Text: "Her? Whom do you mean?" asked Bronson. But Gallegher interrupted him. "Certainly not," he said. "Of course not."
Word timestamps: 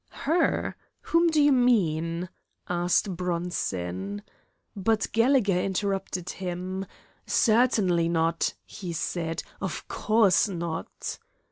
"Her? 0.25 0.75
Whom 1.01 1.27
do 1.27 1.39
you 1.39 1.51
mean?" 1.51 2.29
asked 2.67 3.15
Bronson. 3.15 4.23
But 4.75 5.05
Gallegher 5.11 5.61
interrupted 5.61 6.31
him. 6.31 6.87
"Certainly 7.27 8.09
not," 8.09 8.55
he 8.65 8.93
said. 8.93 9.43
"Of 9.61 9.87
course 9.87 10.47
not." 10.49 11.19